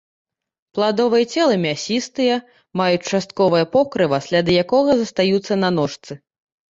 Пладовыя 0.77 1.25
целы 1.33 1.55
мясістыя, 1.65 2.35
маюць 2.83 3.05
частковае 3.11 3.63
покрыва, 3.79 4.17
сляды 4.29 4.51
якога 4.63 4.91
застаюцца 5.03 5.53
на 5.67 5.75
ножцы. 5.81 6.13